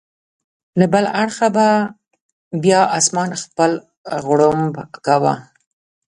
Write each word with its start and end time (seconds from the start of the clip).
له 0.79 0.85
بل 0.93 1.05
اړخه 1.21 1.47
به 1.55 1.67
بیا 2.63 2.81
اسمان 2.99 3.29
خپل 3.43 3.71
غړومب 4.25 4.75
کاوه. 5.05 5.33